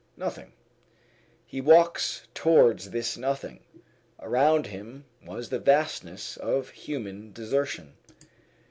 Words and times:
Nothing. 0.17 0.53
He 1.45 1.61
walked 1.61 2.27
towards 2.33 2.89
this 2.89 3.17
Nothing. 3.17 3.59
Around 4.19 4.65
him 4.65 5.05
was 5.23 5.49
the 5.49 5.59
vastness 5.59 6.37
of 6.37 6.69
human 6.69 7.31
desertion. 7.33 7.93